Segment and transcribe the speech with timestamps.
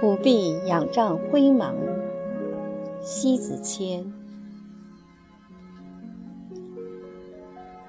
[0.00, 1.74] 不必仰仗辉芒。
[3.00, 4.12] 西子谦。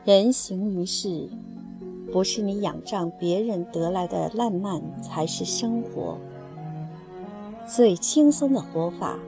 [0.05, 1.27] 人行于世，
[2.11, 6.17] 不是你仰仗别人得来的烂漫才是生活。
[7.67, 9.19] 最轻松的活法，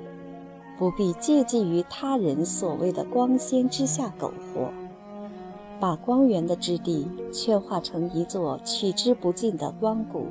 [0.82, 4.74] 不必借机于他人所谓的光鲜之下苟活，
[5.80, 10.26] 把光源的质地却化成一座取之不尽的光谷。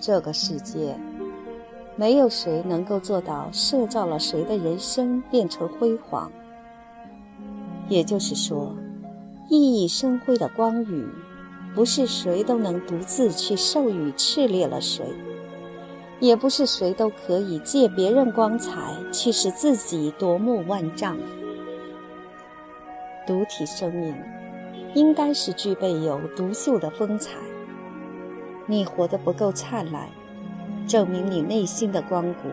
[0.00, 0.98] 这个世界，
[1.94, 6.32] 没有谁能够做到摄照了谁的人生变成辉煌。
[7.90, 8.74] 也就是说，
[9.50, 11.06] 熠熠生辉的光宇，
[11.74, 15.04] 不是谁都能独自去授予炽烈了谁，
[16.24, 18.80] 也不是谁都可以借别人光彩
[19.12, 21.18] 去使自己夺目万丈。
[23.26, 24.14] 独体生命，
[24.94, 27.32] 应该是具备有独秀的风采。
[28.64, 30.08] 你活得不够灿烂，
[30.86, 32.48] 证明你内心的光谷。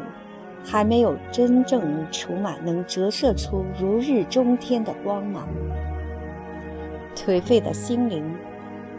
[0.64, 5.48] 还没有真正储满能折射出如日中天的光芒。
[7.16, 8.36] 颓废的心灵，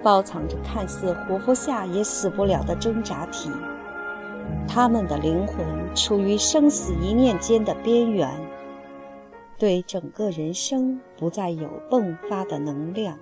[0.03, 3.49] 包藏着看似活不下也死不了的挣扎体。
[4.69, 8.29] 他们的灵魂处于生死一念间的边缘，
[9.59, 13.19] 对整个人生不再有迸发的能量。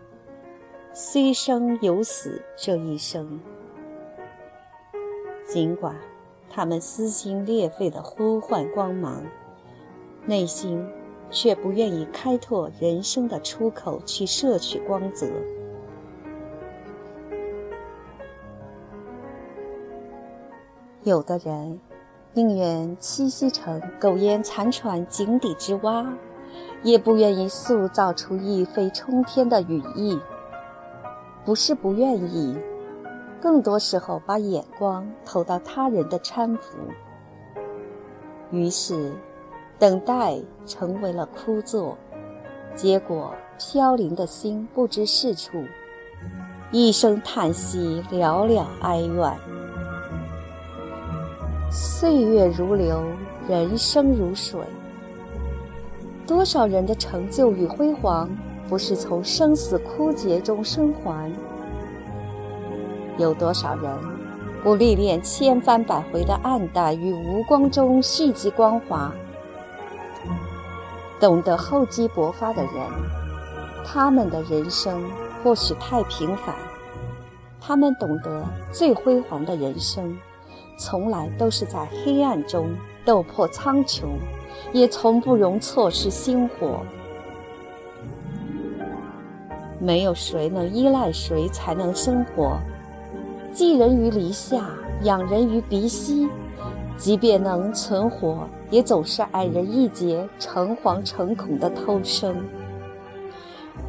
[0.92, 3.40] 虽生犹死这一生，
[5.46, 5.94] 尽管。
[6.52, 9.22] 他们撕心裂肺地呼唤光芒，
[10.26, 10.84] 内心
[11.30, 15.28] 却不愿意开拓人生的出口去摄取光泽。
[21.02, 21.80] 有的人
[22.34, 26.06] 宁愿栖息成苟延残喘井底之蛙，
[26.82, 30.20] 也不愿意塑造出一飞冲天的羽翼。
[31.42, 32.54] 不是不愿意。
[33.40, 36.76] 更多时候，把眼光投到他人的搀扶，
[38.50, 39.10] 于是，
[39.78, 41.96] 等待成为了枯坐，
[42.74, 45.64] 结果飘零的心不知是处，
[46.70, 49.59] 一声叹息，寥寥哀怨。
[51.72, 53.00] 岁月如流，
[53.48, 54.60] 人生如水，
[56.26, 58.28] 多少人的成就与辉煌，
[58.68, 61.30] 不是从生死枯竭中生还？
[63.18, 63.84] 有多少人
[64.64, 69.12] 不历练千番百回的暗淡与无光中蓄积光华？
[71.20, 72.72] 懂得厚积薄发的人，
[73.84, 75.04] 他们的人生
[75.44, 76.52] 或许太平凡；
[77.60, 80.18] 他们懂得最辉煌的人生，
[80.80, 82.74] 从来都是在黑暗中
[83.04, 84.04] 斗破苍穹，
[84.72, 86.80] 也从不容错失星火。
[89.78, 92.58] 没有谁能依赖谁才能生活。
[93.52, 94.70] 寄人于篱下，
[95.02, 96.26] 养人于鼻息。
[96.96, 102.34] 即便能存活，也总是矮人一截，诚惶诚恐的偷生。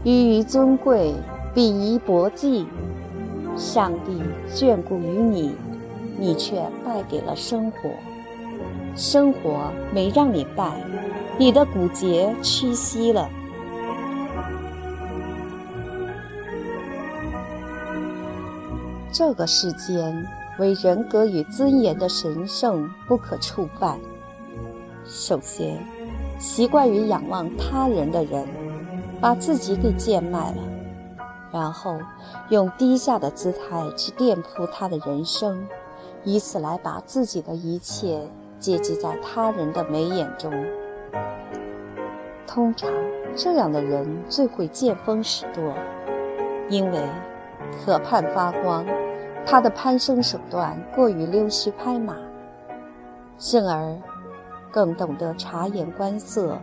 [0.03, 1.13] 于于尊贵，
[1.55, 2.67] 鄙夷薄技。
[3.55, 4.21] 上帝
[4.53, 5.55] 眷顾于你，
[6.21, 7.89] 你却败给了生活。
[8.95, 10.71] 生活没让你败，
[11.39, 13.27] 你的骨节屈膝了。
[19.11, 20.23] 这个世间，
[20.59, 23.99] 为人格与尊严的神圣不可触犯。
[25.03, 25.83] 首先，
[26.37, 28.47] 习惯于仰望他人的人，
[29.19, 30.61] 把自己给贱卖了，
[31.51, 31.97] 然后
[32.49, 35.67] 用低下的姿态去垫铺他的人生，
[36.23, 38.21] 以此来把自己的一切
[38.59, 40.51] 接济在他人的眉眼中。
[42.45, 42.91] 通常，
[43.35, 45.73] 这样的人最会见风使舵，
[46.69, 46.99] 因为。
[47.85, 48.85] 可盼发光，
[49.45, 52.17] 他的攀升手段过于溜须拍马，
[53.37, 53.97] 幸而
[54.69, 56.59] 更懂得察言观色，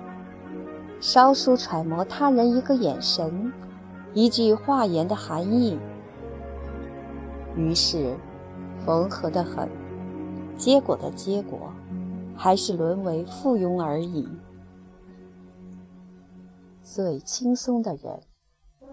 [1.01, 3.51] 稍疏揣摩他人一个眼神、
[4.13, 5.79] 一句话言的含义，
[7.57, 8.15] 于是
[8.89, 9.69] 缝合得很，
[10.57, 11.59] 结果的结果
[12.35, 14.27] 还是沦为附庸而已。
[16.83, 18.19] 最轻松的人。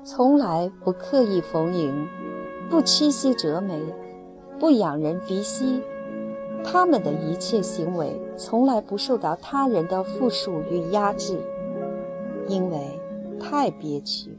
[0.04, 2.08] 从来不刻意逢迎，
[2.70, 3.82] 不屈膝折眉，
[4.60, 5.82] 不仰人鼻息。
[6.62, 11.40] 他们的一切行为从来不受到他人的附属与压制，
[12.50, 13.00] 因为
[13.40, 14.38] 太憋屈。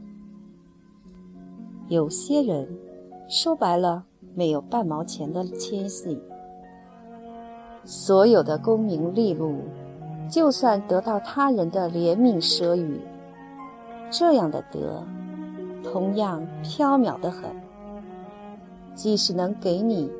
[1.88, 2.68] 有些人
[3.26, 4.04] 说白了，
[4.36, 6.20] 没有半毛钱的谦逊。
[7.84, 9.62] 所有的功名利禄，
[10.28, 13.00] 就算得到他人的怜悯舍予，
[14.10, 15.02] 这样的德，
[15.82, 17.50] 同样飘渺的很。
[18.94, 20.10] 即使能给你，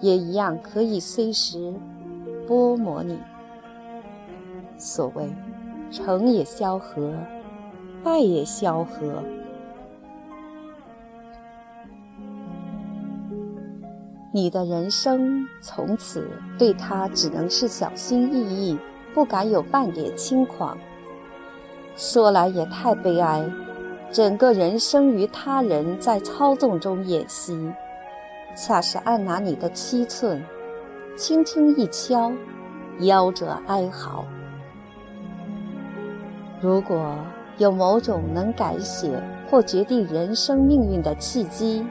[0.00, 1.72] 也一样可以随时
[2.48, 3.16] 剥磨你。
[4.76, 5.28] 所谓
[5.90, 7.14] 成也萧何，
[8.02, 9.22] 败也萧何。
[14.36, 16.28] 你的人生从此
[16.58, 18.78] 对他只能是小心翼翼，
[19.14, 20.76] 不敢有半点轻狂。
[21.96, 23.50] 说来也太悲哀，
[24.12, 27.72] 整个人生于他人在操纵中演习，
[28.54, 30.44] 恰是按拿你的七寸，
[31.16, 32.30] 轻轻一敲，
[33.00, 34.22] 夭折哀嚎。
[36.60, 37.14] 如果
[37.56, 39.18] 有某种能改写
[39.50, 41.86] 或决定人生命运的契机，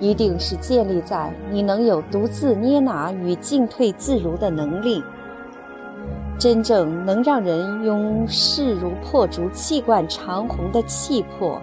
[0.00, 5.02] 一定是建立在你能有独自捏拿与进退自如的能力。
[6.38, 11.60] 真正能让人拥势如破竹、气贯长虹的气魄，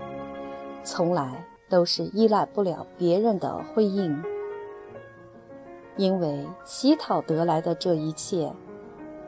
[0.83, 4.21] 从来都是依赖不了别人的回应，
[5.95, 8.51] 因为乞讨得来的这一切，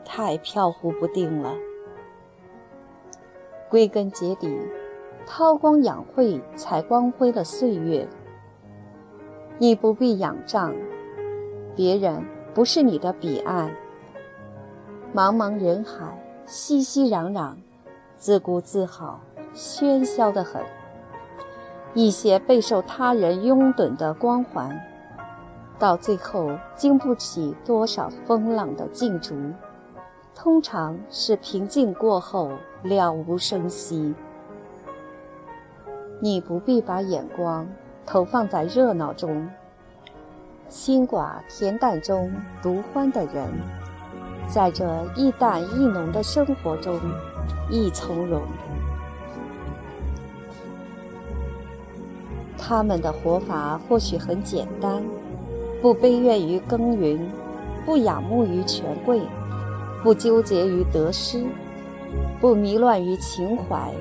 [0.04, 1.54] 太飘忽不定了。
[3.70, 4.54] 归根结底，
[5.26, 8.06] 韬光养晦才光辉了岁月。
[9.60, 10.72] 你不必仰仗，
[11.74, 12.24] 别人
[12.54, 13.68] 不是你的彼岸。
[15.12, 16.16] 茫茫人海，
[16.46, 17.54] 熙熙攘攘，
[18.16, 19.20] 自顾自好，
[19.52, 20.62] 喧嚣得很。
[21.92, 24.80] 一些备受他人拥趸的光环，
[25.76, 29.34] 到最后经不起多少风浪的竞逐，
[30.36, 32.52] 通常是平静过后
[32.84, 34.14] 了无声息。
[36.20, 37.66] 你不必把眼光。
[38.10, 39.46] 投放在热闹中，
[40.66, 42.32] 清寡恬淡中
[42.62, 43.46] 独欢的人，
[44.48, 46.98] 在这一淡一浓的生活中，
[47.68, 48.40] 亦从容。
[52.56, 55.04] 他们的活法或许很简单，
[55.82, 57.20] 不悲怨于耕耘，
[57.84, 59.20] 不仰慕于权贵，
[60.02, 61.44] 不纠结于得失，
[62.40, 63.92] 不迷乱于情怀。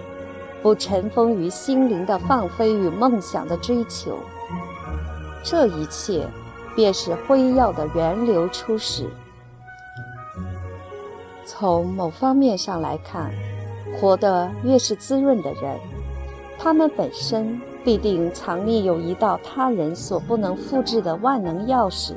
[0.62, 4.18] 不尘封于心灵的放飞与梦想的追求，
[5.44, 6.28] 这一切
[6.76, 9.08] 便是辉耀的源流初始。
[11.46, 13.32] 从某方面上来看，
[14.00, 15.80] 活得越是滋润的人，
[16.60, 22.14] 他们本身必定藏匿有一道他人所不能复制的万能钥匙。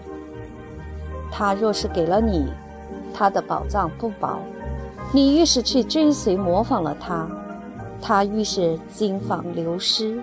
[1.30, 2.52] 他若是给了你，
[3.14, 4.40] 他的宝藏不薄，
[5.12, 7.28] 你越是去追随模仿了他。
[8.00, 10.20] 他愈是经访流失。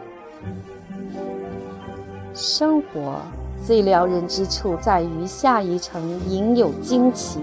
[2.34, 3.22] 生活
[3.66, 7.40] 最撩人之处在于下一层隐有惊奇，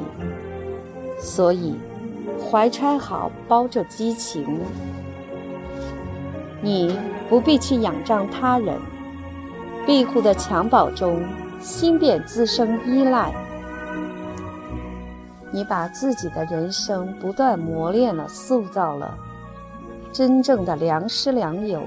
[1.18, 1.74] 所以
[2.38, 4.60] 怀揣好，包着激情。
[6.60, 6.96] 你
[7.28, 8.78] 不必去仰仗他人，
[9.84, 11.22] 庇护的襁褓中，
[11.60, 13.34] 心便滋生依赖。
[15.50, 19.16] 你把自己的人生不断磨练了，塑造了。
[20.14, 21.82] 真正的良师良友，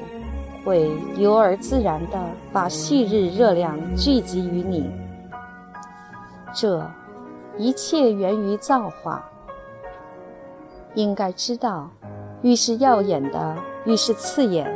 [0.66, 2.20] 会由而自然地
[2.52, 4.92] 把旭日热量聚集于你。
[6.54, 6.86] 这
[7.58, 9.24] 一切源于造化。
[10.94, 11.90] 应该知道，
[12.42, 14.68] 愈是耀眼的，愈是刺眼；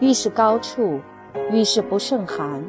[0.00, 0.98] 愈是高处，
[1.52, 2.64] 愈是不胜寒。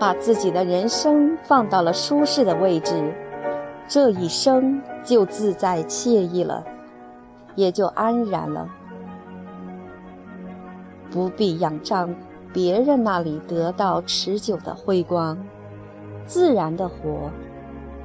[0.00, 3.14] 把自己的人生放到了舒适的位置，
[3.86, 6.64] 这一生就自在惬意了。
[7.56, 8.68] 也就安然了，
[11.10, 12.14] 不必仰仗
[12.52, 15.36] 别人那里得到持久的辉光，
[16.26, 17.30] 自然的活，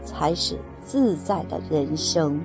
[0.04, 2.40] 才是自在的人生。